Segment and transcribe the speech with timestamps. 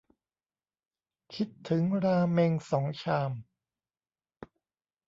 [1.35, 3.31] คิดถึงราเม็งสองชาม